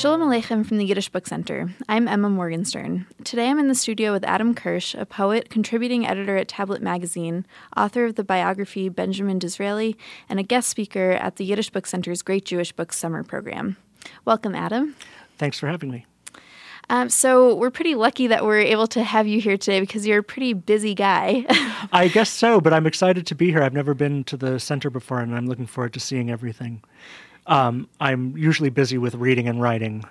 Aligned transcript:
Shalom 0.00 0.22
Aleichem 0.22 0.64
from 0.64 0.78
the 0.78 0.86
Yiddish 0.86 1.10
Book 1.10 1.26
Center. 1.26 1.74
I'm 1.86 2.08
Emma 2.08 2.30
Morgenstern. 2.30 3.04
Today 3.22 3.50
I'm 3.50 3.58
in 3.58 3.68
the 3.68 3.74
studio 3.74 4.12
with 4.12 4.24
Adam 4.24 4.54
Kirsch, 4.54 4.94
a 4.94 5.04
poet, 5.04 5.50
contributing 5.50 6.06
editor 6.06 6.38
at 6.38 6.48
Tablet 6.48 6.80
Magazine, 6.80 7.44
author 7.76 8.06
of 8.06 8.14
the 8.14 8.24
biography 8.24 8.88
Benjamin 8.88 9.38
Disraeli, 9.38 9.98
and 10.26 10.40
a 10.40 10.42
guest 10.42 10.70
speaker 10.70 11.10
at 11.10 11.36
the 11.36 11.44
Yiddish 11.44 11.68
Book 11.68 11.86
Center's 11.86 12.22
Great 12.22 12.46
Jewish 12.46 12.72
Books 12.72 12.96
Summer 12.96 13.22
Program. 13.22 13.76
Welcome, 14.24 14.54
Adam. 14.54 14.96
Thanks 15.36 15.58
for 15.58 15.66
having 15.66 15.90
me. 15.90 16.06
Um, 16.88 17.10
so 17.10 17.54
we're 17.54 17.68
pretty 17.68 17.94
lucky 17.94 18.26
that 18.26 18.46
we're 18.46 18.60
able 18.60 18.86
to 18.86 19.04
have 19.04 19.26
you 19.26 19.38
here 19.38 19.58
today 19.58 19.80
because 19.80 20.06
you're 20.06 20.20
a 20.20 20.22
pretty 20.22 20.54
busy 20.54 20.94
guy. 20.94 21.44
I 21.92 22.08
guess 22.08 22.30
so, 22.30 22.58
but 22.58 22.72
I'm 22.72 22.86
excited 22.86 23.26
to 23.26 23.34
be 23.34 23.50
here. 23.50 23.62
I've 23.62 23.74
never 23.74 23.92
been 23.92 24.24
to 24.24 24.38
the 24.38 24.58
center 24.58 24.88
before, 24.88 25.20
and 25.20 25.36
I'm 25.36 25.46
looking 25.46 25.66
forward 25.66 25.92
to 25.92 26.00
seeing 26.00 26.30
everything. 26.30 26.80
Um, 27.50 27.88
I'm 28.00 28.36
usually 28.36 28.70
busy 28.70 28.96
with 28.96 29.14
reading 29.16 29.48
and 29.48 29.60
writing. 29.60 30.04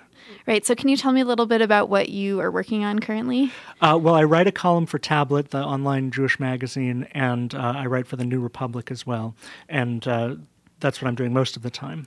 Right. 0.46 0.64
So, 0.64 0.74
can 0.74 0.88
you 0.88 0.96
tell 0.96 1.10
me 1.10 1.22
a 1.22 1.24
little 1.24 1.46
bit 1.46 1.62
about 1.62 1.88
what 1.88 2.08
you 2.10 2.38
are 2.40 2.50
working 2.50 2.84
on 2.84 2.98
currently? 3.00 3.50
Uh, 3.80 3.98
well, 4.00 4.14
I 4.14 4.22
write 4.24 4.46
a 4.46 4.52
column 4.52 4.86
for 4.86 4.98
Tablet, 4.98 5.50
the 5.50 5.62
online 5.62 6.10
Jewish 6.10 6.38
magazine, 6.38 7.08
and 7.12 7.54
uh, 7.54 7.74
I 7.76 7.86
write 7.86 8.06
for 8.06 8.16
the 8.16 8.24
New 8.24 8.40
Republic 8.40 8.90
as 8.90 9.06
well. 9.06 9.34
And 9.68 10.06
uh, 10.06 10.36
that's 10.78 11.00
what 11.00 11.08
I'm 11.08 11.14
doing 11.14 11.32
most 11.32 11.56
of 11.56 11.62
the 11.62 11.70
time. 11.70 12.06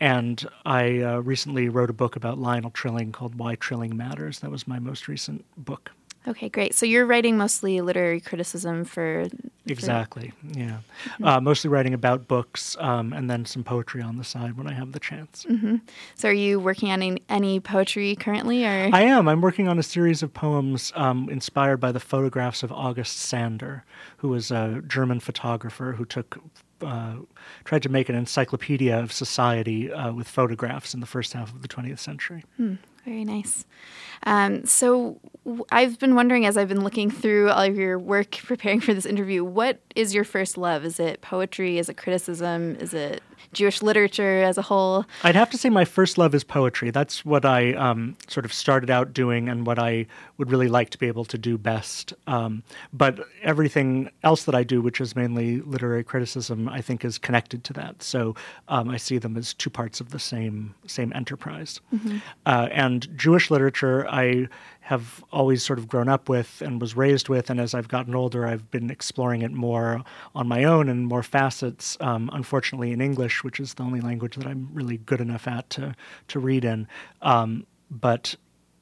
And 0.00 0.44
I 0.66 1.00
uh, 1.00 1.18
recently 1.18 1.68
wrote 1.68 1.90
a 1.90 1.94
book 1.94 2.16
about 2.16 2.38
Lionel 2.38 2.70
Trilling 2.70 3.12
called 3.12 3.36
Why 3.36 3.54
Trilling 3.54 3.96
Matters. 3.96 4.40
That 4.40 4.50
was 4.50 4.66
my 4.66 4.78
most 4.78 5.06
recent 5.08 5.44
book. 5.56 5.92
Okay, 6.26 6.48
great. 6.48 6.74
So 6.74 6.86
you're 6.86 7.06
writing 7.06 7.36
mostly 7.36 7.80
literary 7.80 8.20
criticism 8.20 8.84
for. 8.84 9.26
Exactly, 9.66 10.32
yeah. 10.42 10.78
Mm-hmm. 11.04 11.24
Uh, 11.24 11.40
mostly 11.40 11.70
writing 11.70 11.94
about 11.94 12.26
books 12.26 12.76
um, 12.80 13.12
and 13.12 13.30
then 13.30 13.44
some 13.44 13.62
poetry 13.62 14.02
on 14.02 14.16
the 14.16 14.24
side 14.24 14.56
when 14.56 14.66
I 14.66 14.72
have 14.72 14.92
the 14.92 14.98
chance. 14.98 15.46
Mm-hmm. 15.48 15.76
So 16.16 16.28
are 16.28 16.32
you 16.32 16.58
working 16.58 16.90
on 16.90 17.02
any, 17.02 17.22
any, 17.28 17.60
poetry 17.60 18.16
currently? 18.16 18.64
or? 18.64 18.90
I 18.92 19.02
am. 19.02 19.28
I'm 19.28 19.40
working 19.40 19.68
on 19.68 19.78
a 19.78 19.82
series 19.82 20.22
of 20.22 20.34
poems 20.34 20.92
um, 20.96 21.28
inspired 21.28 21.78
by 21.78 21.92
the 21.92 22.00
photographs 22.00 22.62
of 22.62 22.72
August 22.72 23.18
Sander, 23.18 23.84
who 24.16 24.28
was 24.28 24.50
a 24.50 24.82
German 24.86 25.20
photographer 25.20 25.92
who 25.92 26.04
took 26.04 26.38
uh, 26.82 27.14
tried 27.64 27.82
to 27.82 27.88
make 27.88 28.08
an 28.08 28.16
encyclopedia 28.16 28.98
of 28.98 29.12
society 29.12 29.92
uh, 29.92 30.12
with 30.12 30.26
photographs 30.26 30.94
in 30.94 31.00
the 31.00 31.06
first 31.06 31.32
half 31.32 31.52
of 31.52 31.62
the 31.62 31.68
20th 31.68 32.00
century. 32.00 32.44
Hmm, 32.56 32.74
very 33.04 33.24
nice. 33.24 33.64
Um, 34.24 34.64
so 34.64 35.18
I've 35.70 35.98
been 35.98 36.14
wondering 36.14 36.46
as 36.46 36.56
I've 36.56 36.68
been 36.68 36.84
looking 36.84 37.10
through 37.10 37.50
all 37.50 37.62
of 37.62 37.76
your 37.76 37.98
work 37.98 38.30
preparing 38.44 38.80
for 38.80 38.94
this 38.94 39.06
interview, 39.06 39.44
what 39.44 39.80
is 39.94 40.14
your 40.14 40.24
first 40.24 40.56
love? 40.56 40.84
Is 40.84 41.00
it 41.00 41.20
poetry? 41.20 41.78
Is 41.78 41.88
it 41.88 41.96
criticism? 41.96 42.76
Is 42.76 42.94
it 42.94 43.22
Jewish 43.52 43.82
literature 43.82 44.42
as 44.42 44.58
a 44.58 44.62
whole? 44.62 45.04
I'd 45.22 45.34
have 45.34 45.50
to 45.50 45.58
say 45.58 45.68
my 45.68 45.84
first 45.84 46.18
love 46.18 46.34
is 46.34 46.44
poetry. 46.44 46.90
That's 46.90 47.24
what 47.24 47.44
I 47.44 47.72
um, 47.74 48.16
sort 48.28 48.44
of 48.44 48.52
started 48.52 48.90
out 48.90 49.12
doing 49.12 49.48
and 49.48 49.66
what 49.66 49.78
I 49.78 50.06
would 50.38 50.50
really 50.50 50.68
like 50.68 50.90
to 50.90 50.98
be 50.98 51.06
able 51.06 51.24
to 51.26 51.38
do 51.38 51.58
best. 51.58 52.12
Um, 52.26 52.62
but 52.92 53.26
everything 53.42 54.10
else 54.22 54.44
that 54.44 54.54
I 54.54 54.62
do, 54.62 54.80
which 54.80 55.00
is 55.00 55.14
mainly 55.16 55.60
literary 55.60 56.04
criticism, 56.04 56.68
I 56.68 56.80
think 56.80 57.04
is 57.04 57.18
connected 57.18 57.64
to 57.64 57.72
that. 57.74 58.02
So 58.02 58.34
um, 58.68 58.88
I 58.88 58.96
see 58.96 59.18
them 59.18 59.36
as 59.36 59.54
two 59.54 59.70
parts 59.70 60.00
of 60.00 60.10
the 60.10 60.18
same 60.18 60.74
same 60.86 61.12
enterprise. 61.14 61.80
Mm-hmm. 61.94 62.18
Uh, 62.46 62.68
and 62.72 63.08
Jewish 63.16 63.50
literature, 63.50 64.06
I 64.08 64.48
have 64.82 65.22
always 65.32 65.62
sort 65.64 65.78
of 65.78 65.86
grown 65.86 66.08
up 66.08 66.28
with 66.28 66.60
and 66.60 66.80
was 66.80 66.96
raised 66.96 67.28
with. 67.28 67.50
And 67.50 67.60
as 67.60 67.72
I've 67.72 67.86
gotten 67.86 68.16
older, 68.16 68.46
I've 68.46 68.68
been 68.72 68.90
exploring 68.90 69.42
it 69.42 69.52
more 69.52 70.02
on 70.34 70.48
my 70.48 70.64
own 70.64 70.88
and 70.88 71.06
more 71.06 71.22
facets, 71.22 71.96
um, 72.00 72.28
unfortunately, 72.32 72.90
in 72.90 73.00
English, 73.00 73.44
which 73.44 73.60
is 73.60 73.74
the 73.74 73.84
only 73.84 74.00
language 74.00 74.34
that 74.36 74.46
I'm 74.46 74.68
really 74.72 74.98
good 74.98 75.20
enough 75.20 75.46
at 75.46 75.70
to, 75.70 75.94
to 76.28 76.40
read 76.40 76.64
in. 76.64 76.88
Um, 77.22 77.64
but 77.90 78.34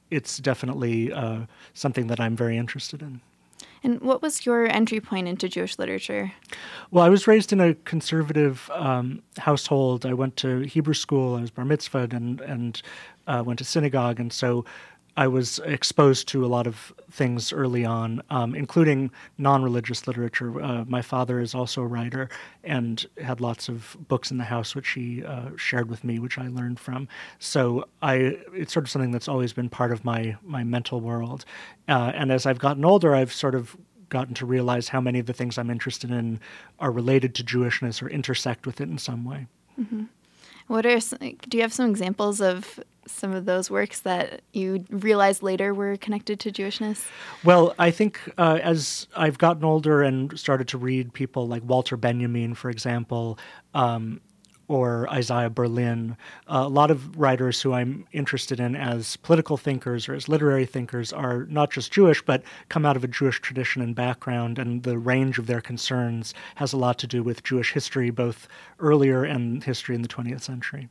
it's 0.09 0.37
definitely 0.37 1.13
uh, 1.13 1.41
something 1.75 2.07
that 2.07 2.19
I'm 2.19 2.35
very 2.35 2.57
interested 2.57 3.03
in. 3.03 3.21
And 3.83 4.01
what 4.01 4.21
was 4.21 4.45
your 4.45 4.67
entry 4.67 4.99
point 4.99 5.27
into 5.27 5.49
Jewish 5.49 5.77
literature? 5.79 6.31
Well, 6.91 7.03
I 7.03 7.09
was 7.09 7.27
raised 7.27 7.53
in 7.53 7.59
a 7.59 7.73
conservative 7.73 8.69
um, 8.73 9.21
household. 9.37 10.05
I 10.05 10.13
went 10.13 10.35
to 10.37 10.59
Hebrew 10.61 10.93
school. 10.93 11.35
I 11.35 11.41
was 11.41 11.51
bar 11.51 11.65
mitzvahed 11.65 12.13
and 12.13 12.41
and 12.41 12.81
uh, 13.27 13.43
went 13.45 13.59
to 13.59 13.65
synagogue, 13.65 14.19
and 14.19 14.31
so 14.31 14.65
I 15.17 15.27
was 15.27 15.59
exposed 15.59 16.27
to 16.29 16.45
a 16.45 16.47
lot 16.47 16.67
of 16.67 16.93
things 17.11 17.51
early 17.51 17.83
on, 17.83 18.21
um, 18.29 18.55
including 18.55 19.11
non 19.37 19.61
religious 19.63 20.07
literature. 20.07 20.61
Uh, 20.61 20.85
my 20.87 21.01
father 21.01 21.39
is 21.39 21.53
also 21.53 21.81
a 21.81 21.87
writer 21.87 22.29
and 22.63 23.05
had 23.21 23.41
lots 23.41 23.67
of 23.67 23.97
books 24.07 24.31
in 24.31 24.37
the 24.37 24.45
house, 24.45 24.73
which 24.73 24.89
he 24.89 25.23
uh, 25.23 25.49
shared 25.57 25.89
with 25.89 26.03
me, 26.03 26.19
which 26.19 26.37
I 26.37 26.47
learned 26.47 26.79
from. 26.79 27.07
So 27.39 27.85
I, 28.01 28.37
it's 28.53 28.71
sort 28.73 28.85
of 28.85 28.89
something 28.89 29.11
that's 29.11 29.27
always 29.27 29.51
been 29.53 29.69
part 29.69 29.91
of 29.91 30.05
my, 30.05 30.37
my 30.43 30.63
mental 30.63 31.01
world. 31.01 31.45
Uh, 31.89 32.11
and 32.15 32.31
as 32.31 32.45
I've 32.45 32.59
gotten 32.59 32.85
older, 32.85 33.13
I've 33.13 33.33
sort 33.33 33.55
of 33.55 33.75
gotten 34.07 34.33
to 34.35 34.45
realize 34.45 34.89
how 34.89 35.01
many 35.01 35.19
of 35.19 35.25
the 35.25 35.33
things 35.33 35.57
I'm 35.57 35.69
interested 35.69 36.11
in 36.11 36.39
are 36.79 36.91
related 36.91 37.35
to 37.35 37.43
Jewishness 37.43 38.01
or 38.01 38.09
intersect 38.09 38.65
with 38.65 38.79
it 38.79 38.89
in 38.89 38.97
some 38.97 39.25
way. 39.25 39.47
Mm-hmm. 39.79 40.03
What 40.67 40.85
are 40.85 40.99
do 41.49 41.57
you 41.57 41.61
have 41.63 41.73
some 41.73 41.89
examples 41.89 42.39
of 42.39 42.79
some 43.07 43.33
of 43.33 43.45
those 43.45 43.69
works 43.71 44.01
that 44.01 44.41
you 44.53 44.85
realized 44.89 45.43
later 45.43 45.73
were 45.73 45.97
connected 45.97 46.39
to 46.41 46.51
Jewishness? 46.51 47.05
Well, 47.43 47.73
I 47.79 47.91
think 47.91 48.19
uh, 48.37 48.59
as 48.61 49.07
I've 49.15 49.37
gotten 49.37 49.63
older 49.63 50.01
and 50.01 50.37
started 50.39 50.67
to 50.69 50.77
read 50.77 51.13
people 51.13 51.47
like 51.47 51.63
Walter 51.65 51.97
Benjamin, 51.97 52.53
for 52.53 52.69
example, 52.69 53.39
um, 53.73 54.21
or 54.67 55.09
Isaiah 55.09 55.49
Berlin, 55.49 56.15
uh, 56.47 56.63
a 56.65 56.69
lot 56.69 56.91
of 56.91 57.19
writers 57.19 57.61
who 57.61 57.73
I'm 57.73 58.07
interested 58.13 58.59
in 58.59 58.73
as 58.75 59.17
political 59.17 59.57
thinkers 59.57 60.07
or 60.07 60.13
as 60.13 60.29
literary 60.29 60.65
thinkers 60.65 61.11
are 61.11 61.45
not 61.49 61.71
just 61.71 61.91
Jewish, 61.91 62.21
but 62.21 62.41
come 62.69 62.85
out 62.85 62.95
of 62.95 63.03
a 63.03 63.07
Jewish 63.07 63.41
tradition 63.41 63.81
and 63.81 63.93
background, 63.93 64.57
and 64.57 64.83
the 64.83 64.97
range 64.97 65.37
of 65.37 65.47
their 65.47 65.59
concerns 65.59 66.33
has 66.55 66.71
a 66.71 66.77
lot 66.77 66.97
to 66.99 67.07
do 67.07 67.21
with 67.21 67.43
Jewish 67.43 67.73
history, 67.73 68.11
both 68.11 68.47
earlier 68.79 69.25
and 69.25 69.61
history 69.61 69.93
in 69.93 70.03
the 70.03 70.07
20th 70.07 70.41
century. 70.41 70.87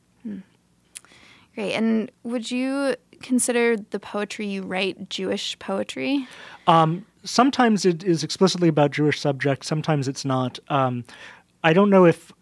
Great. 1.60 1.74
And 1.74 2.10
would 2.22 2.50
you 2.50 2.96
consider 3.20 3.76
the 3.76 4.00
poetry 4.00 4.46
you 4.46 4.62
write 4.62 5.10
Jewish 5.10 5.58
poetry? 5.58 6.26
Um, 6.66 7.04
sometimes 7.22 7.84
it 7.84 8.02
is 8.02 8.24
explicitly 8.24 8.68
about 8.68 8.92
Jewish 8.92 9.20
subjects, 9.20 9.66
sometimes 9.66 10.08
it's 10.08 10.24
not. 10.24 10.58
Um, 10.68 11.04
I 11.62 11.74
don't 11.74 11.90
know 11.90 12.06
if 12.06 12.32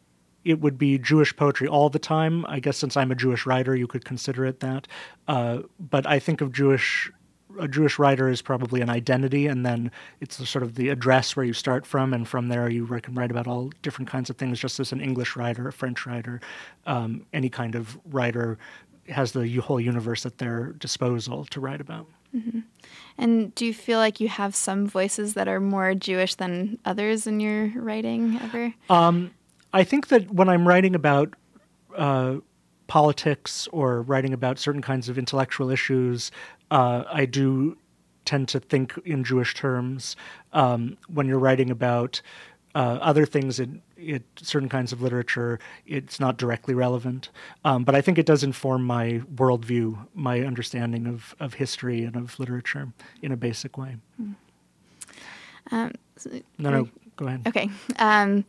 it 0.44 0.60
would 0.60 0.78
be 0.78 0.98
Jewish 0.98 1.34
poetry 1.34 1.66
all 1.66 1.90
the 1.90 1.98
time. 1.98 2.46
I 2.46 2.60
guess 2.60 2.76
since 2.76 2.96
I'm 2.96 3.10
a 3.10 3.16
Jewish 3.16 3.44
writer, 3.44 3.74
you 3.74 3.88
could 3.88 4.04
consider 4.04 4.46
it 4.46 4.60
that. 4.60 4.86
Uh, 5.26 5.62
but 5.80 6.06
I 6.06 6.20
think 6.20 6.40
of 6.40 6.52
Jewish 6.52 7.10
a 7.58 7.68
Jewish 7.68 7.98
writer 7.98 8.28
is 8.28 8.42
probably 8.42 8.80
an 8.80 8.90
identity, 8.90 9.46
and 9.46 9.64
then 9.64 9.90
it's 10.20 10.48
sort 10.48 10.62
of 10.62 10.74
the 10.74 10.88
address 10.88 11.36
where 11.36 11.44
you 11.44 11.52
start 11.52 11.86
from, 11.86 12.12
and 12.14 12.26
from 12.26 12.48
there 12.48 12.68
you 12.68 12.86
can 12.86 13.14
write 13.14 13.30
about 13.30 13.46
all 13.46 13.70
different 13.82 14.08
kinds 14.08 14.30
of 14.30 14.36
things. 14.36 14.58
Just 14.58 14.80
as 14.80 14.92
an 14.92 15.00
English 15.00 15.36
writer, 15.36 15.68
a 15.68 15.72
French 15.72 16.06
writer, 16.06 16.40
um, 16.86 17.26
any 17.32 17.48
kind 17.48 17.74
of 17.74 17.98
writer 18.06 18.58
has 19.08 19.32
the 19.32 19.56
whole 19.56 19.80
universe 19.80 20.26
at 20.26 20.38
their 20.38 20.72
disposal 20.72 21.44
to 21.46 21.60
write 21.60 21.80
about. 21.80 22.06
Mm-hmm. 22.34 22.60
And 23.16 23.54
do 23.54 23.64
you 23.64 23.74
feel 23.74 23.98
like 23.98 24.20
you 24.20 24.28
have 24.28 24.54
some 24.54 24.86
voices 24.86 25.34
that 25.34 25.48
are 25.48 25.60
more 25.60 25.94
Jewish 25.94 26.34
than 26.34 26.78
others 26.84 27.26
in 27.26 27.40
your 27.40 27.72
writing 27.74 28.38
ever? 28.42 28.74
Um, 28.90 29.32
I 29.72 29.84
think 29.84 30.08
that 30.08 30.30
when 30.30 30.48
I'm 30.48 30.66
writing 30.66 30.94
about 30.94 31.34
uh, 31.96 32.36
politics 32.86 33.68
or 33.72 34.02
writing 34.02 34.32
about 34.32 34.58
certain 34.58 34.82
kinds 34.82 35.08
of 35.08 35.18
intellectual 35.18 35.70
issues, 35.70 36.30
uh, 36.70 37.04
I 37.10 37.24
do 37.24 37.76
tend 38.24 38.48
to 38.48 38.60
think 38.60 38.98
in 39.04 39.24
Jewish 39.24 39.54
terms. 39.54 40.14
Um, 40.52 40.98
when 41.08 41.26
you're 41.26 41.38
writing 41.38 41.70
about 41.70 42.20
uh, 42.74 42.98
other 43.00 43.26
things 43.26 43.58
in, 43.58 43.82
in, 43.96 44.22
certain 44.36 44.68
kinds 44.68 44.92
of 44.92 45.02
literature, 45.02 45.58
it's 45.86 46.20
not 46.20 46.36
directly 46.36 46.74
relevant. 46.74 47.30
Um, 47.64 47.84
but 47.84 47.94
I 47.94 48.00
think 48.00 48.18
it 48.18 48.26
does 48.26 48.42
inform 48.42 48.84
my 48.84 49.22
worldview, 49.34 50.06
my 50.14 50.40
understanding 50.40 51.06
of, 51.06 51.34
of 51.40 51.54
history 51.54 52.04
and 52.04 52.16
of 52.16 52.38
literature 52.38 52.92
in 53.22 53.32
a 53.32 53.36
basic 53.36 53.78
way. 53.78 53.96
Mm. 54.20 54.34
Um, 55.70 55.92
so, 56.16 56.30
no, 56.58 56.70
no, 56.70 56.88
go 57.16 57.26
ahead. 57.26 57.46
Okay. 57.46 57.70
Um, 57.98 58.44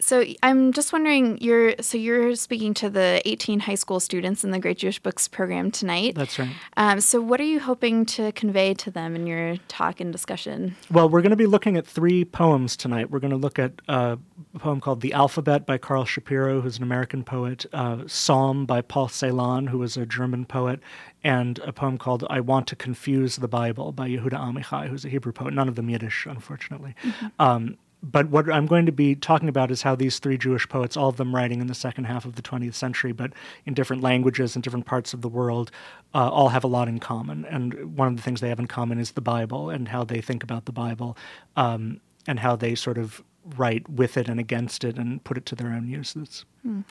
so 0.00 0.24
I'm 0.42 0.72
just 0.72 0.92
wondering, 0.92 1.38
you're 1.40 1.74
so 1.80 1.98
you're 1.98 2.34
speaking 2.36 2.74
to 2.74 2.90
the 2.90 3.22
18 3.24 3.60
high 3.60 3.74
school 3.74 4.00
students 4.00 4.44
in 4.44 4.50
the 4.50 4.58
Great 4.58 4.78
Jewish 4.78 4.98
Books 4.98 5.28
program 5.28 5.70
tonight. 5.70 6.14
That's 6.14 6.38
right. 6.38 6.50
Um, 6.76 7.00
so 7.00 7.20
what 7.20 7.40
are 7.40 7.44
you 7.44 7.60
hoping 7.60 8.06
to 8.06 8.32
convey 8.32 8.74
to 8.74 8.90
them 8.90 9.16
in 9.16 9.26
your 9.26 9.56
talk 9.68 10.00
and 10.00 10.12
discussion? 10.12 10.76
Well, 10.90 11.08
we're 11.08 11.22
going 11.22 11.30
to 11.30 11.36
be 11.36 11.46
looking 11.46 11.76
at 11.76 11.86
three 11.86 12.24
poems 12.24 12.76
tonight. 12.76 13.10
We're 13.10 13.20
going 13.20 13.30
to 13.30 13.36
look 13.36 13.58
at 13.58 13.72
uh, 13.88 14.16
a 14.54 14.58
poem 14.58 14.80
called 14.80 15.00
"The 15.00 15.12
Alphabet" 15.12 15.66
by 15.66 15.78
Karl 15.78 16.04
Shapiro, 16.04 16.60
who's 16.60 16.76
an 16.76 16.82
American 16.82 17.24
poet, 17.24 17.66
uh, 17.72 18.04
"Psalm" 18.06 18.66
by 18.66 18.82
Paul 18.82 19.08
Celan, 19.08 19.68
who 19.68 19.78
was 19.78 19.96
a 19.96 20.06
German 20.06 20.44
poet, 20.44 20.80
and 21.24 21.58
a 21.60 21.72
poem 21.72 21.98
called 21.98 22.24
"I 22.28 22.40
Want 22.40 22.66
to 22.68 22.76
Confuse 22.76 23.36
the 23.36 23.48
Bible" 23.48 23.92
by 23.92 24.08
Yehuda 24.08 24.32
Amichai, 24.32 24.88
who's 24.88 25.04
a 25.04 25.08
Hebrew 25.08 25.32
poet. 25.32 25.54
None 25.54 25.68
of 25.68 25.74
them 25.74 25.88
Yiddish, 25.88 26.26
unfortunately. 26.26 26.94
Mm-hmm. 27.02 27.26
Um, 27.38 27.78
but 28.10 28.28
what 28.28 28.50
I'm 28.50 28.66
going 28.66 28.86
to 28.86 28.92
be 28.92 29.16
talking 29.16 29.48
about 29.48 29.72
is 29.72 29.82
how 29.82 29.96
these 29.96 30.20
three 30.20 30.38
Jewish 30.38 30.68
poets, 30.68 30.96
all 30.96 31.08
of 31.08 31.16
them 31.16 31.34
writing 31.34 31.60
in 31.60 31.66
the 31.66 31.74
second 31.74 32.04
half 32.04 32.24
of 32.24 32.36
the 32.36 32.42
20th 32.42 32.74
century, 32.74 33.10
but 33.10 33.32
in 33.64 33.74
different 33.74 34.00
languages 34.00 34.54
and 34.54 34.62
different 34.62 34.86
parts 34.86 35.12
of 35.12 35.22
the 35.22 35.28
world, 35.28 35.72
uh, 36.14 36.28
all 36.30 36.50
have 36.50 36.62
a 36.62 36.68
lot 36.68 36.86
in 36.86 37.00
common. 37.00 37.44
And 37.46 37.96
one 37.96 38.08
of 38.08 38.16
the 38.16 38.22
things 38.22 38.40
they 38.40 38.48
have 38.48 38.60
in 38.60 38.68
common 38.68 38.98
is 38.98 39.12
the 39.12 39.20
Bible 39.20 39.70
and 39.70 39.88
how 39.88 40.04
they 40.04 40.20
think 40.20 40.44
about 40.44 40.66
the 40.66 40.72
Bible 40.72 41.16
um, 41.56 42.00
and 42.28 42.38
how 42.38 42.54
they 42.54 42.76
sort 42.76 42.96
of 42.96 43.24
write 43.56 43.88
with 43.88 44.16
it 44.16 44.28
and 44.28 44.38
against 44.38 44.84
it 44.84 44.98
and 44.98 45.22
put 45.24 45.36
it 45.36 45.44
to 45.46 45.56
their 45.56 45.68
own 45.68 45.88
uses. 45.88 46.44
Hmm. 46.62 46.82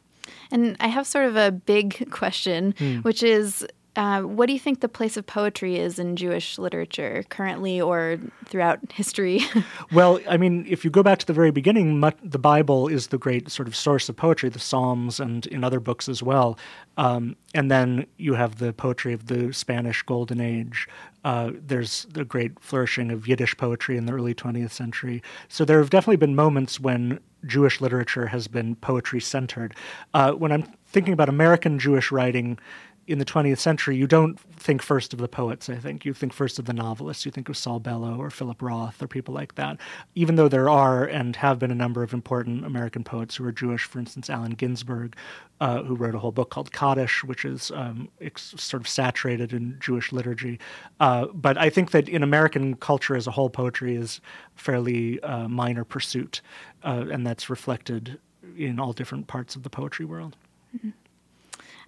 And 0.51 0.75
I 0.79 0.87
have 0.87 1.07
sort 1.07 1.27
of 1.27 1.37
a 1.37 1.51
big 1.51 2.11
question, 2.11 2.73
mm. 2.73 3.03
which 3.03 3.23
is 3.23 3.65
uh, 3.95 4.21
what 4.21 4.47
do 4.47 4.53
you 4.53 4.59
think 4.59 4.81
the 4.81 4.89
place 4.89 5.15
of 5.15 5.25
poetry 5.25 5.77
is 5.77 5.99
in 5.99 6.15
Jewish 6.15 6.57
literature 6.57 7.23
currently 7.29 7.79
or 7.79 8.17
throughout 8.45 8.79
history? 8.91 9.41
well, 9.93 10.19
I 10.29 10.37
mean, 10.37 10.65
if 10.67 10.83
you 10.83 10.91
go 10.91 11.01
back 11.01 11.19
to 11.19 11.25
the 11.25 11.33
very 11.33 11.51
beginning, 11.51 11.99
much, 11.99 12.17
the 12.21 12.39
Bible 12.39 12.87
is 12.87 13.07
the 13.07 13.17
great 13.17 13.49
sort 13.49 13.67
of 13.67 13.75
source 13.75 14.09
of 14.09 14.17
poetry, 14.17 14.49
the 14.49 14.59
Psalms 14.59 15.19
and 15.19 15.45
in 15.47 15.63
other 15.63 15.79
books 15.79 16.09
as 16.09 16.21
well. 16.21 16.57
Um, 16.97 17.37
and 17.53 17.71
then 17.71 18.05
you 18.17 18.33
have 18.33 18.57
the 18.57 18.73
poetry 18.73 19.13
of 19.13 19.27
the 19.27 19.53
Spanish 19.53 20.03
Golden 20.03 20.41
Age. 20.41 20.87
Uh, 21.23 21.51
there's 21.53 22.05
the 22.11 22.25
great 22.25 22.59
flourishing 22.59 23.11
of 23.11 23.27
Yiddish 23.27 23.55
poetry 23.57 23.97
in 23.97 24.05
the 24.05 24.13
early 24.13 24.35
20th 24.35 24.71
century. 24.71 25.23
So 25.47 25.63
there 25.63 25.79
have 25.79 25.89
definitely 25.89 26.17
been 26.17 26.35
moments 26.35 26.79
when 26.79 27.19
Jewish 27.45 27.79
literature 27.79 28.27
has 28.27 28.47
been 28.47 28.75
poetry 28.75 29.21
centered. 29.21 29.73
Uh, 30.13 30.33
when 30.33 30.51
I'm 30.51 30.63
thinking 30.85 31.13
about 31.13 31.29
American 31.29 31.79
Jewish 31.79 32.11
writing, 32.11 32.59
in 33.07 33.19
the 33.19 33.25
20th 33.25 33.59
century, 33.59 33.95
you 33.95 34.07
don't 34.07 34.39
think 34.39 34.81
first 34.81 35.13
of 35.13 35.19
the 35.19 35.27
poets, 35.27 35.69
I 35.69 35.75
think. 35.75 36.05
You 36.05 36.13
think 36.13 36.33
first 36.33 36.57
of 36.57 36.65
the 36.65 36.73
novelists. 36.73 37.25
You 37.25 37.31
think 37.31 37.49
of 37.49 37.57
Saul 37.57 37.79
Bellow 37.79 38.17
or 38.17 38.31
Philip 38.31 38.61
Roth 38.61 39.01
or 39.01 39.07
people 39.07 39.33
like 39.33 39.55
that. 39.55 39.77
Even 40.15 40.35
though 40.35 40.47
there 40.47 40.69
are 40.69 41.05
and 41.05 41.35
have 41.35 41.59
been 41.59 41.69
a 41.69 41.75
number 41.75 42.01
of 42.01 42.13
important 42.13 42.65
American 42.65 43.03
poets 43.03 43.35
who 43.35 43.45
are 43.45 43.51
Jewish, 43.51 43.83
for 43.83 43.99
instance, 43.99 44.29
Allen 44.29 44.53
Ginsberg, 44.53 45.15
uh, 45.61 45.83
who 45.83 45.95
wrote 45.95 46.15
a 46.15 46.19
whole 46.19 46.31
book 46.31 46.49
called 46.49 46.71
Kaddish, 46.71 47.23
which 47.23 47.45
is 47.45 47.71
um, 47.71 48.09
sort 48.35 48.81
of 48.81 48.87
saturated 48.87 49.53
in 49.53 49.77
Jewish 49.79 50.11
liturgy. 50.11 50.59
Uh, 50.99 51.27
but 51.27 51.57
I 51.59 51.69
think 51.69 51.91
that 51.91 52.09
in 52.09 52.23
American 52.23 52.75
culture 52.75 53.15
as 53.15 53.27
a 53.27 53.31
whole, 53.31 53.49
poetry 53.51 53.95
is 53.95 54.19
fairly 54.55 55.19
uh, 55.21 55.47
minor 55.47 55.83
pursuit, 55.83 56.41
uh, 56.83 57.05
and 57.11 57.25
that's 57.25 57.51
reflected 57.51 58.19
in 58.57 58.79
all 58.79 58.93
different 58.93 59.27
parts 59.27 59.55
of 59.55 59.61
the 59.61 59.69
poetry 59.69 60.05
world. 60.05 60.35
Mm-hmm. 60.75 60.89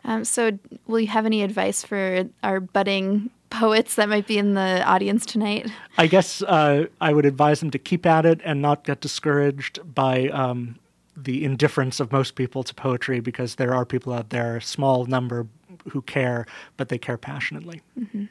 Um, 0.07 0.23
so, 0.23 0.57
will 0.87 1.01
you 1.01 1.07
have 1.07 1.25
any 1.25 1.43
advice 1.43 1.83
for 1.83 2.23
our 2.41 2.59
budding 2.59 3.29
poets 3.49 3.95
that 3.95 4.09
might 4.09 4.25
be 4.25 4.37
in 4.37 4.53
the 4.53 4.83
audience 4.83 5.25
tonight? 5.25 5.69
I 5.97 6.07
guess 6.07 6.41
uh, 6.41 6.85
I 7.01 7.13
would 7.13 7.25
advise 7.25 7.59
them 7.59 7.71
to 7.71 7.79
keep 7.79 8.05
at 8.05 8.25
it 8.25 8.39
and 8.43 8.61
not 8.61 8.83
get 8.85 9.01
discouraged 9.01 9.79
by 9.93 10.29
um, 10.29 10.79
the 11.15 11.43
indifference 11.43 11.99
of 11.99 12.11
most 12.11 12.35
people 12.35 12.63
to 12.63 12.73
poetry 12.73 13.19
because 13.19 13.55
there 13.55 13.73
are 13.73 13.85
people 13.85 14.13
out 14.13 14.29
there, 14.29 14.57
a 14.57 14.61
small 14.61 15.05
number, 15.05 15.45
who 15.89 16.01
care, 16.01 16.45
but 16.75 16.89
they 16.89 16.97
care 16.97 17.17
passionately. 17.17 17.81
Mm-hmm. 17.99 18.25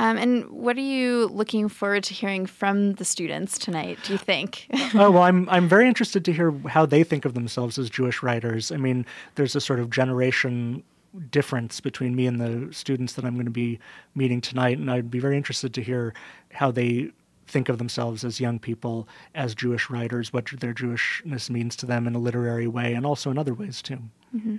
Um, 0.00 0.16
and 0.16 0.50
what 0.50 0.78
are 0.78 0.80
you 0.80 1.26
looking 1.26 1.68
forward 1.68 2.04
to 2.04 2.14
hearing 2.14 2.46
from 2.46 2.94
the 2.94 3.04
students 3.04 3.58
tonight? 3.58 3.98
Do 4.02 4.14
you 4.14 4.18
think? 4.18 4.66
oh 4.94 5.10
well, 5.10 5.24
I'm 5.24 5.46
I'm 5.50 5.68
very 5.68 5.86
interested 5.86 6.24
to 6.24 6.32
hear 6.32 6.52
how 6.66 6.86
they 6.86 7.04
think 7.04 7.26
of 7.26 7.34
themselves 7.34 7.78
as 7.78 7.90
Jewish 7.90 8.22
writers. 8.22 8.72
I 8.72 8.78
mean, 8.78 9.04
there's 9.34 9.54
a 9.54 9.60
sort 9.60 9.78
of 9.78 9.90
generation 9.90 10.82
difference 11.30 11.82
between 11.82 12.16
me 12.16 12.26
and 12.26 12.40
the 12.40 12.72
students 12.72 13.12
that 13.12 13.26
I'm 13.26 13.34
going 13.34 13.44
to 13.44 13.50
be 13.50 13.78
meeting 14.14 14.40
tonight, 14.40 14.78
and 14.78 14.90
I'd 14.90 15.10
be 15.10 15.18
very 15.18 15.36
interested 15.36 15.74
to 15.74 15.82
hear 15.82 16.14
how 16.50 16.70
they 16.70 17.10
think 17.46 17.68
of 17.68 17.76
themselves 17.76 18.24
as 18.24 18.40
young 18.40 18.58
people, 18.58 19.06
as 19.34 19.54
Jewish 19.54 19.90
writers, 19.90 20.32
what 20.32 20.46
their 20.60 20.72
Jewishness 20.72 21.50
means 21.50 21.76
to 21.76 21.84
them 21.84 22.06
in 22.06 22.14
a 22.14 22.18
literary 22.18 22.68
way, 22.68 22.94
and 22.94 23.04
also 23.04 23.30
in 23.30 23.36
other 23.36 23.52
ways 23.52 23.82
too. 23.82 23.98
Mm-hmm. 24.34 24.56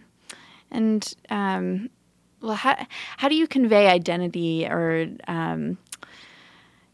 And 0.69 1.13
um, 1.31 1.89
well, 2.41 2.55
how 2.55 2.75
how 3.17 3.29
do 3.29 3.35
you 3.35 3.47
convey 3.47 3.88
identity 3.88 4.65
or 4.65 5.07
um, 5.27 5.77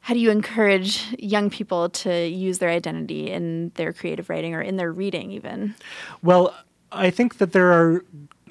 how 0.02 0.14
do 0.14 0.20
you 0.20 0.32
encourage 0.32 1.06
young 1.20 1.50
people 1.50 1.90
to 1.90 2.28
use 2.28 2.60
their 2.60 2.70
identity 2.70 3.30
in 3.30 3.72
their 3.76 3.92
creative 3.92 4.30
writing 4.30 4.54
or 4.54 4.62
in 4.62 4.78
their 4.78 4.92
reading 4.92 5.32
even? 5.32 5.76
Well 6.22 6.56
i 6.90 7.10
think 7.10 7.38
that 7.38 7.52
there 7.52 7.74
are 7.74 8.02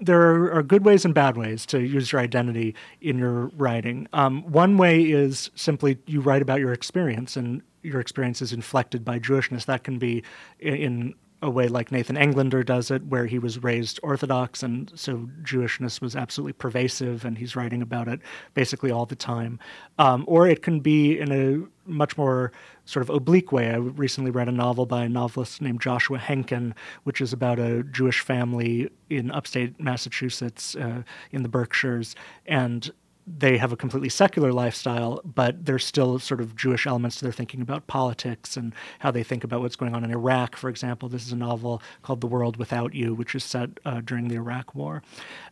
there 0.01 0.53
are, 0.55 0.63
good 0.63 0.85
ways 0.85 1.05
and 1.05 1.15
bad 1.15 1.37
ways 1.37 1.65
to 1.67 1.81
use 1.81 2.13
your 2.13 2.21
identity 2.21 2.75
in 3.01 3.19
your 3.19 3.47
writing. 3.57 4.07
Um, 4.13 4.43
one 4.43 4.77
way 4.77 5.03
is 5.03 5.51
simply 5.55 5.99
you 6.07 6.21
write 6.21 6.43
about 6.43 6.61
your 6.61 6.73
experience 6.73 7.37
and 7.37 7.63
your 7.83 8.01
experience 8.01 8.43
is 8.43 8.53
inflected 8.53 9.05
by 9.05 9.19
jewishness. 9.19 9.65
That 9.65 9.85
can 9.85 9.99
be 9.99 10.23
in 10.59 11.15
a 11.43 11.51
way 11.51 11.69
like 11.69 11.93
Nathan 11.93 12.17
Englander 12.17 12.63
does 12.63 12.91
it, 12.91 13.05
where 13.05 13.27
he 13.27 13.39
was 13.39 13.63
raised 13.63 14.01
Orthodox, 14.03 14.63
and 14.63 14.91
so 14.95 15.29
Jewishness 15.43 16.01
was 16.01 16.17
absolutely 16.17 16.55
pervasive, 16.55 17.25
and 17.25 17.37
he's 17.37 17.55
writing 17.55 17.83
about 17.83 18.09
it 18.09 18.21
basically 18.55 18.91
all 18.91 19.07
the 19.07 19.17
time. 19.17 19.59
Um, 19.99 20.25
or 20.27 20.49
it 20.49 20.63
can 20.63 20.81
be 20.81 21.19
in 21.19 21.33
a 21.33 21.89
much 21.89 22.17
more 22.17 22.53
sort 22.85 23.03
of 23.03 23.11
oblique 23.11 23.53
way. 23.53 23.71
I 23.71 23.77
recently 23.77 24.31
read 24.31 24.49
a 24.49 24.53
novel 24.53 24.87
by 24.87 25.05
a 25.05 25.09
novelist 25.09 25.61
named 25.61 25.81
Joshua 25.81 26.19
Henkin, 26.19 26.73
which 27.05 27.21
is 27.21 27.33
about 27.33 27.59
a 27.59 27.83
Jewish 27.85 28.21
family 28.21 28.89
in 29.11 29.31
upstate 29.31 29.79
Massachusetts 29.81 30.75
uh, 30.77 31.03
in 31.33 31.43
the 31.43 31.49
Berkshires, 31.49 32.17
and 32.47 32.91
they 33.27 33.59
have 33.59 33.73
a 33.73 33.77
completely 33.77 34.09
secular 34.09 34.53
lifestyle, 34.53 35.21
but 35.25 35.67
there's 35.67 35.85
still 35.85 36.19
sort 36.19 36.41
of 36.41 36.55
Jewish 36.55 36.87
elements 36.87 37.17
to 37.17 37.25
their 37.25 37.33
thinking 37.33 37.61
about 37.61 37.89
politics 37.89 38.57
and 38.57 38.73
how 39.01 39.11
they 39.11 39.25
think 39.25 39.43
about 39.43 39.63
what's 39.63 39.75
going 39.75 39.95
on 39.95 40.05
in 40.05 40.13
Iraq, 40.13 40.57
for 40.57 40.71
example. 40.71 41.09
This 41.09 41.27
is 41.27 41.33
a 41.33 41.37
novel 41.37 41.83
called 42.03 42.21
The 42.21 42.29
World 42.29 42.57
Without 42.57 42.95
You, 42.95 43.15
which 43.15 43.35
is 43.35 43.43
set 43.43 43.71
uh, 43.85 44.01
during 44.01 44.29
the 44.29 44.37
Iraq 44.37 44.75
War. 44.77 45.03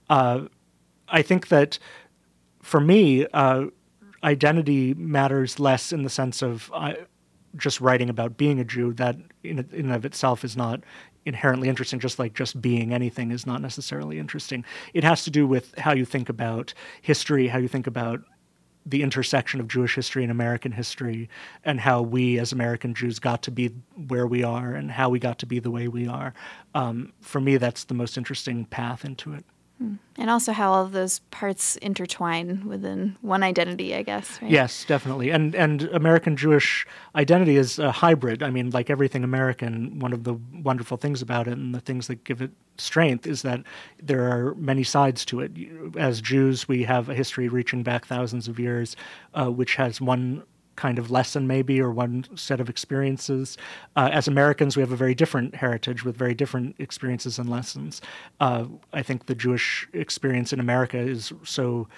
Uh, 0.09 0.43
I 1.09 1.23
think 1.23 1.49
that 1.49 1.81
for 2.63 2.81
me, 2.81 3.27
uh, 3.35 3.67
identity 4.23 4.95
matters 4.95 5.59
less 5.59 5.93
in 5.93 6.05
the 6.05 6.11
sense 6.11 6.43
of 6.43 6.71
uh, 6.73 6.95
just 7.57 7.81
writing 7.81 8.09
about 8.09 8.37
being 8.37 8.61
a 8.61 8.65
Jew. 8.65 8.93
That 8.93 9.17
in, 9.43 9.59
in 9.59 9.87
and 9.87 9.93
of 9.93 10.05
itself 10.05 10.45
is 10.45 10.57
not 10.57 10.81
inherently 11.27 11.69
interesting, 11.69 11.99
just 11.99 12.19
like 12.19 12.35
just 12.35 12.61
being 12.61 12.93
anything 12.93 13.31
is 13.31 13.47
not 13.47 13.61
necessarily 13.61 14.19
interesting. 14.19 14.65
It 14.93 15.05
has 15.05 15.25
to 15.25 15.31
do 15.31 15.47
with 15.47 15.77
how 15.79 15.93
you 15.95 16.05
think 16.05 16.29
about 16.29 16.75
history, 17.03 17.49
how 17.49 17.59
you 17.59 17.69
think 17.69 17.87
about 17.87 18.21
the 18.87 19.03
intersection 19.03 19.61
of 19.61 19.69
Jewish 19.69 19.95
history 19.95 20.23
and 20.23 20.31
American 20.31 20.73
history, 20.73 21.31
and 21.65 21.81
how 21.81 22.03
we 22.03 22.39
as 22.39 22.53
American 22.53 22.95
Jews 22.95 23.19
got 23.19 23.43
to 23.45 23.51
be 23.51 23.69
where 24.09 24.27
we 24.27 24.45
are 24.45 24.75
and 24.75 24.91
how 24.91 25.09
we 25.09 25.19
got 25.19 25.39
to 25.39 25.47
be 25.47 25.59
the 25.59 25.71
way 25.71 25.89
we 25.89 26.07
are. 26.07 26.35
Um, 26.75 27.13
for 27.21 27.41
me, 27.41 27.57
that's 27.57 27.85
the 27.85 27.95
most 27.95 28.19
interesting 28.19 28.67
path 28.67 29.05
into 29.05 29.33
it. 29.33 29.45
Hmm. 29.79 29.95
And 30.17 30.31
also 30.31 30.53
how 30.53 30.73
all 30.73 30.85
of 30.85 30.93
those 30.93 31.19
parts 31.31 31.77
intertwine 31.77 32.65
within 32.67 33.17
one 33.23 33.43
identity, 33.43 33.95
I 33.95 34.03
guess. 34.03 34.41
Right? 34.41 34.51
Yes, 34.51 34.85
definitely. 34.85 35.31
And 35.31 35.55
and 35.55 35.83
American 35.85 36.37
Jewish 36.37 36.87
identity 37.17 37.57
is 37.57 37.81
a 37.81 37.91
hybrid. 37.91 38.43
I 38.43 38.51
mean, 38.51 38.71
like 38.71 38.89
everything 38.89 39.25
American, 39.25 39.99
one 39.99 40.13
of 40.13 40.23
the 40.23 40.35
wonderful 40.63 40.97
things 40.97 41.23
about 41.23 41.49
it 41.49 41.55
and 41.55 41.75
the 41.75 41.81
things 41.81 42.07
that 42.07 42.23
give 42.23 42.41
it 42.41 42.53
strength 42.79 43.27
is 43.27 43.43
that 43.43 43.63
there 44.01 44.31
are 44.31 44.55
many 44.55 44.85
sides 44.85 45.25
to 45.27 45.41
it. 45.41 45.53
As 45.97 46.21
Jews, 46.21 46.69
we 46.69 46.85
have 46.85 47.09
a 47.09 47.15
history 47.15 47.49
reaching 47.49 47.83
back 47.83 48.07
thousands 48.07 48.47
of 48.47 48.61
years, 48.61 48.95
uh, 49.35 49.51
which 49.51 49.75
has 49.75 50.01
one 50.01 50.45
kind 50.77 50.99
of 50.99 51.11
lesson, 51.11 51.47
maybe, 51.47 51.81
or 51.81 51.91
one 51.91 52.27
set 52.35 52.61
of 52.61 52.69
experiences. 52.69 53.57
Uh, 53.97 54.11
as 54.13 54.29
Americans, 54.29 54.77
we 54.77 54.81
have 54.81 54.93
a 54.93 54.97
very 54.97 55.15
different 55.15 55.55
heritage 55.55 56.05
with 56.05 56.17
very 56.17 56.35
different 56.35 56.77
experiences 56.79 57.39
and 57.39 57.49
lessons. 57.49 58.01
Uh, 58.41 58.67
I 58.93 59.03
think 59.03 59.27
the 59.27 59.35
Jewish 59.35 59.89
experience 59.93 60.53
in 60.53 60.61
America 60.61 60.99
is 60.99 61.33
so 61.45 61.89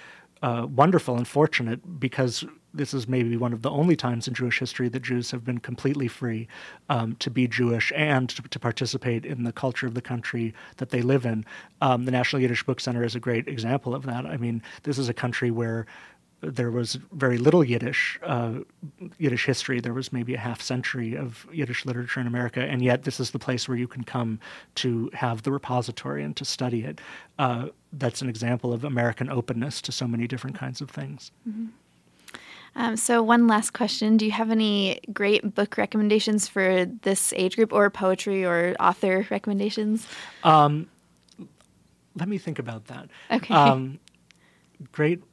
uh, 0.41 0.67
wonderful 0.69 1.17
and 1.17 1.27
fortunate 1.27 1.99
because 1.99 2.45
this 2.73 2.93
is 2.93 3.07
maybe 3.07 3.35
one 3.37 3.53
of 3.53 3.63
the 3.63 3.71
only 3.71 3.95
times 3.95 4.27
in 4.27 4.33
Jewish 4.33 4.59
history 4.59 4.87
that 4.89 5.01
Jews 5.01 5.31
have 5.31 5.43
been 5.43 5.57
completely 5.57 6.07
free 6.07 6.47
um, 6.89 7.15
to 7.15 7.29
be 7.31 7.47
Jewish 7.47 7.91
and 7.95 8.29
to, 8.29 8.41
to, 8.43 8.59
participate 8.59 9.25
in 9.25 9.43
the 9.43 9.51
culture 9.51 9.87
of 9.87 9.95
the 9.95 10.01
country 10.01 10.53
that 10.77 10.89
they 10.89 11.01
live 11.01 11.25
in. 11.25 11.43
Um, 11.81 12.05
the 12.05 12.11
National 12.11 12.41
Yiddish 12.41 12.63
Book 12.63 12.79
Center 12.79 13.03
is 13.03 13.15
a 13.15 13.19
great 13.19 13.47
example 13.47 13.95
of 13.95 14.05
that. 14.05 14.25
I 14.25 14.37
mean, 14.37 14.61
this 14.83 14.99
is 14.99 15.09
a 15.09 15.13
country 15.13 15.49
where 15.49 15.87
there 16.41 16.69
was 16.69 16.99
very 17.13 17.37
little 17.37 17.63
Yiddish 17.63 18.19
uh, 18.23 18.59
Yiddish 19.17 19.45
history. 19.45 19.79
There 19.79 19.93
was 19.93 20.13
maybe 20.13 20.35
a 20.35 20.39
half 20.39 20.61
century 20.61 21.15
of 21.15 21.47
Yiddish 21.51 21.85
literature 21.85 22.19
in 22.19 22.27
America, 22.27 22.61
and 22.61 22.83
yet 22.83 23.03
this 23.03 23.19
is 23.19 23.31
the 23.31 23.39
place 23.39 23.67
where 23.67 23.77
you 23.77 23.87
can 23.87 24.03
come 24.03 24.39
to 24.75 25.09
have 25.13 25.43
the 25.43 25.51
repository 25.51 26.23
and 26.23 26.35
to 26.35 26.45
study 26.45 26.83
it. 26.83 27.01
Uh, 27.39 27.69
that's 27.93 28.21
an 28.21 28.29
example 28.29 28.71
of 28.71 28.83
American 28.83 29.29
openness 29.29 29.81
to 29.81 29.91
so 29.91 30.07
many 30.07 30.27
different 30.27 30.55
kinds 30.55 30.79
of 30.79 30.89
things. 30.89 31.31
Mm-hmm. 31.47 31.67
Um, 32.75 32.95
so, 32.95 33.23
one 33.23 33.47
last 33.47 33.73
question: 33.73 34.17
Do 34.17 34.25
you 34.25 34.31
have 34.31 34.51
any 34.51 34.99
great 35.11 35.55
book 35.55 35.77
recommendations 35.77 36.47
for 36.47 36.85
this 36.85 37.33
age 37.33 37.55
group, 37.55 37.73
or 37.73 37.89
poetry 37.89 38.45
or 38.45 38.75
author 38.79 39.25
recommendations? 39.31 40.07
Um, 40.43 40.87
let 42.15 42.29
me 42.29 42.37
think 42.37 42.59
about 42.59 42.85
that. 42.85 43.09
Okay. 43.31 43.53
Um, 43.53 43.99
great 44.91 45.23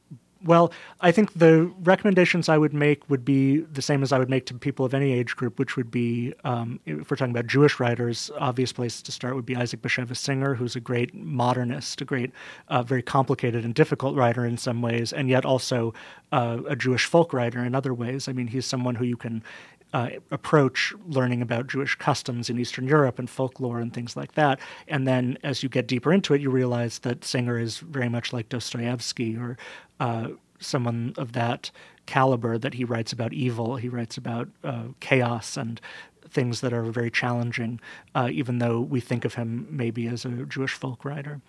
Well, 0.45 0.71
I 1.01 1.11
think 1.11 1.33
the 1.33 1.73
recommendations 1.81 2.49
I 2.49 2.59
would 2.59 2.73
make 2.73 3.09
would 3.09 3.25
be 3.25 3.61
the 3.61 3.81
same 3.81 4.03
as 4.03 4.11
I 4.11 4.19
would 4.19 4.29
make 4.29 4.45
to 4.45 4.53
people 4.53 4.85
of 4.85 4.93
any 4.93 5.11
age 5.11 5.35
group, 5.35 5.57
which 5.57 5.75
would 5.75 5.89
be, 5.89 6.35
um, 6.43 6.79
if 6.85 7.09
we're 7.09 7.17
talking 7.17 7.31
about 7.31 7.47
Jewish 7.47 7.79
writers, 7.79 8.29
obvious 8.37 8.71
place 8.71 9.01
to 9.01 9.11
start 9.11 9.33
would 9.33 9.47
be 9.47 9.55
Isaac 9.55 9.81
Bashevis 9.81 10.17
Singer, 10.17 10.53
who's 10.53 10.75
a 10.75 10.79
great 10.79 11.15
modernist, 11.15 11.99
a 12.01 12.05
great, 12.05 12.31
uh, 12.67 12.83
very 12.83 13.01
complicated 13.01 13.65
and 13.65 13.73
difficult 13.73 14.15
writer 14.15 14.45
in 14.45 14.55
some 14.55 14.83
ways, 14.83 15.11
and 15.11 15.29
yet 15.29 15.45
also 15.45 15.95
uh, 16.31 16.59
a 16.67 16.75
Jewish 16.75 17.05
folk 17.05 17.33
writer 17.33 17.65
in 17.65 17.73
other 17.73 17.93
ways. 17.95 18.27
I 18.27 18.33
mean, 18.33 18.45
he's 18.45 18.67
someone 18.67 18.93
who 18.93 19.05
you 19.05 19.17
can 19.17 19.41
uh, 19.95 20.09
approach 20.29 20.93
learning 21.07 21.41
about 21.41 21.67
Jewish 21.67 21.95
customs 21.95 22.49
in 22.49 22.59
Eastern 22.59 22.85
Europe 22.85 23.17
and 23.17 23.29
folklore 23.29 23.79
and 23.79 23.93
things 23.93 24.17
like 24.17 24.33
that. 24.33 24.59
And 24.89 25.07
then 25.07 25.37
as 25.41 25.63
you 25.63 25.69
get 25.69 25.87
deeper 25.87 26.11
into 26.11 26.33
it, 26.33 26.41
you 26.41 26.49
realize 26.49 26.99
that 26.99 27.23
Singer 27.23 27.57
is 27.57 27.77
very 27.77 28.09
much 28.09 28.33
like 28.33 28.49
Dostoevsky 28.49 29.37
or 29.37 29.57
uh, 30.01 30.27
someone 30.59 31.13
of 31.17 31.31
that 31.31 31.71
caliber, 32.07 32.57
that 32.57 32.73
he 32.73 32.83
writes 32.83 33.13
about 33.13 33.31
evil, 33.31 33.77
he 33.77 33.87
writes 33.87 34.17
about 34.17 34.49
uh, 34.65 34.87
chaos 34.99 35.55
and 35.55 35.79
things 36.27 36.59
that 36.59 36.73
are 36.73 36.83
very 36.83 37.09
challenging, 37.09 37.79
uh, 38.15 38.27
even 38.29 38.59
though 38.59 38.81
we 38.81 38.99
think 38.99 39.23
of 39.23 39.35
him 39.35 39.65
maybe 39.69 40.07
as 40.07 40.25
a 40.25 40.29
Jewish 40.45 40.73
folk 40.73 41.05
writer. 41.05 41.39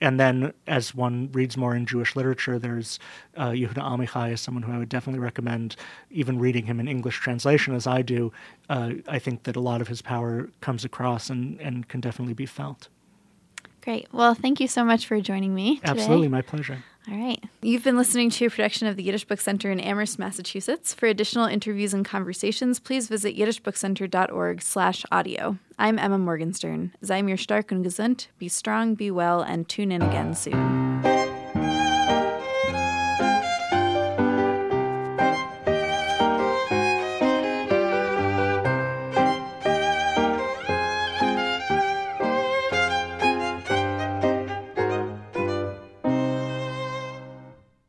And 0.00 0.20
then 0.20 0.52
as 0.66 0.94
one 0.94 1.30
reads 1.32 1.56
more 1.56 1.74
in 1.74 1.86
Jewish 1.86 2.16
literature, 2.16 2.58
there's 2.58 2.98
uh, 3.36 3.50
Yehuda 3.50 3.78
Amichai 3.78 4.32
is 4.32 4.40
someone 4.40 4.62
who 4.62 4.72
I 4.72 4.78
would 4.78 4.90
definitely 4.90 5.20
recommend 5.20 5.76
even 6.10 6.38
reading 6.38 6.66
him 6.66 6.80
in 6.80 6.86
English 6.88 7.18
translation 7.20 7.74
as 7.74 7.86
I 7.86 8.02
do. 8.02 8.32
Uh, 8.68 8.92
I 9.08 9.18
think 9.18 9.44
that 9.44 9.56
a 9.56 9.60
lot 9.60 9.80
of 9.80 9.88
his 9.88 10.02
power 10.02 10.50
comes 10.60 10.84
across 10.84 11.30
and, 11.30 11.58
and 11.60 11.88
can 11.88 12.00
definitely 12.00 12.34
be 12.34 12.46
felt. 12.46 12.88
Great. 13.80 14.08
Well, 14.12 14.34
thank 14.34 14.60
you 14.60 14.68
so 14.68 14.84
much 14.84 15.06
for 15.06 15.20
joining 15.20 15.54
me. 15.54 15.76
Today. 15.76 15.90
Absolutely, 15.92 16.28
my 16.28 16.42
pleasure. 16.42 16.82
All 17.08 17.16
right. 17.16 17.42
You've 17.62 17.84
been 17.84 17.96
listening 17.96 18.30
to 18.30 18.46
a 18.46 18.50
production 18.50 18.88
of 18.88 18.96
the 18.96 19.02
Yiddish 19.04 19.26
Book 19.26 19.40
Center 19.40 19.70
in 19.70 19.78
Amherst, 19.78 20.18
Massachusetts. 20.18 20.92
For 20.92 21.06
additional 21.06 21.46
interviews 21.46 21.94
and 21.94 22.04
conversations, 22.04 22.80
please 22.80 23.06
visit 23.06 23.36
yiddishbookcenter.org 23.36 24.60
slash 24.60 25.04
audio. 25.12 25.58
I'm 25.78 26.00
Emma 26.00 26.18
Morgenstern. 26.18 26.92
Sei 27.02 27.22
mir 27.22 27.36
stark 27.36 27.70
und 27.70 27.84
gesund, 27.84 28.26
be 28.38 28.48
strong, 28.48 28.96
be 28.96 29.10
well, 29.12 29.40
and 29.40 29.68
tune 29.68 29.92
in 29.92 30.02
again 30.02 30.34
soon. 30.34 31.25